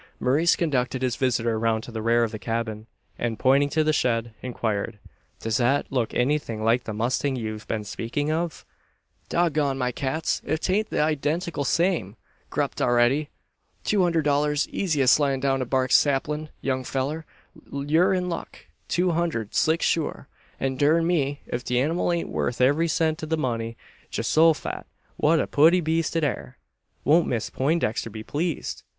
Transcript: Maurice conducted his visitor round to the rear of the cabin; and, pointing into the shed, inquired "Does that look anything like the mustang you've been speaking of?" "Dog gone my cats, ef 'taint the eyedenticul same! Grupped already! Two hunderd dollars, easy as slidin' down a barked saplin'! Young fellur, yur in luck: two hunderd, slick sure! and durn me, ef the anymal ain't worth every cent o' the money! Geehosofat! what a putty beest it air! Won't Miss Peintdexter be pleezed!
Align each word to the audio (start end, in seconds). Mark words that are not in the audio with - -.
Maurice 0.19 0.55
conducted 0.55 1.03
his 1.03 1.15
visitor 1.15 1.59
round 1.59 1.83
to 1.83 1.91
the 1.91 2.01
rear 2.01 2.23
of 2.23 2.31
the 2.31 2.39
cabin; 2.39 2.87
and, 3.19 3.37
pointing 3.37 3.67
into 3.67 3.83
the 3.83 3.93
shed, 3.93 4.33
inquired 4.41 4.97
"Does 5.41 5.57
that 5.57 5.91
look 5.91 6.11
anything 6.15 6.63
like 6.63 6.85
the 6.85 6.91
mustang 6.93 7.35
you've 7.35 7.67
been 7.67 7.83
speaking 7.83 8.31
of?" 8.31 8.65
"Dog 9.29 9.53
gone 9.53 9.77
my 9.77 9.91
cats, 9.91 10.41
ef 10.43 10.59
'taint 10.59 10.89
the 10.89 10.97
eyedenticul 10.97 11.67
same! 11.67 12.15
Grupped 12.49 12.81
already! 12.81 13.29
Two 13.83 13.99
hunderd 14.01 14.23
dollars, 14.25 14.67
easy 14.69 15.03
as 15.03 15.11
slidin' 15.11 15.39
down 15.39 15.61
a 15.61 15.65
barked 15.65 15.93
saplin'! 15.93 16.49
Young 16.61 16.83
fellur, 16.83 17.23
yur 17.71 18.11
in 18.11 18.27
luck: 18.27 18.57
two 18.87 19.11
hunderd, 19.11 19.53
slick 19.53 19.83
sure! 19.83 20.27
and 20.59 20.79
durn 20.79 21.05
me, 21.05 21.41
ef 21.49 21.63
the 21.63 21.79
anymal 21.79 22.11
ain't 22.11 22.27
worth 22.27 22.59
every 22.59 22.87
cent 22.87 23.21
o' 23.23 23.27
the 23.27 23.37
money! 23.37 23.77
Geehosofat! 24.11 24.85
what 25.17 25.39
a 25.39 25.45
putty 25.45 25.79
beest 25.79 26.15
it 26.15 26.23
air! 26.23 26.57
Won't 27.03 27.27
Miss 27.27 27.51
Peintdexter 27.51 28.11
be 28.11 28.23
pleezed! 28.23 28.81